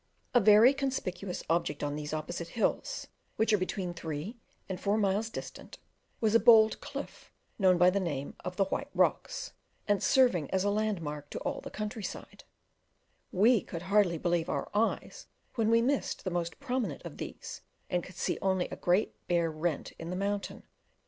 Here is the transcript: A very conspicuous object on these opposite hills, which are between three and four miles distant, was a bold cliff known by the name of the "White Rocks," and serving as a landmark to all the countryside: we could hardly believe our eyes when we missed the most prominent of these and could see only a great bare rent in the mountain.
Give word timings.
A 0.33 0.39
very 0.39 0.73
conspicuous 0.73 1.43
object 1.47 1.83
on 1.83 1.95
these 1.95 2.11
opposite 2.11 2.47
hills, 2.57 3.05
which 3.35 3.53
are 3.53 3.57
between 3.59 3.93
three 3.93 4.35
and 4.67 4.79
four 4.81 4.97
miles 4.97 5.29
distant, 5.29 5.77
was 6.19 6.33
a 6.33 6.39
bold 6.39 6.81
cliff 6.81 7.31
known 7.59 7.77
by 7.77 7.91
the 7.91 7.99
name 7.99 8.33
of 8.43 8.55
the 8.57 8.65
"White 8.65 8.89
Rocks," 8.95 9.53
and 9.87 10.01
serving 10.01 10.49
as 10.49 10.63
a 10.63 10.71
landmark 10.71 11.29
to 11.29 11.39
all 11.41 11.61
the 11.61 11.69
countryside: 11.69 12.45
we 13.31 13.61
could 13.61 13.83
hardly 13.83 14.17
believe 14.17 14.49
our 14.49 14.71
eyes 14.73 15.27
when 15.53 15.69
we 15.69 15.83
missed 15.83 16.23
the 16.23 16.31
most 16.31 16.59
prominent 16.59 17.03
of 17.03 17.17
these 17.17 17.61
and 17.87 18.03
could 18.03 18.15
see 18.15 18.39
only 18.41 18.67
a 18.69 18.75
great 18.77 19.13
bare 19.27 19.51
rent 19.51 19.91
in 19.99 20.09
the 20.09 20.15
mountain. 20.15 20.63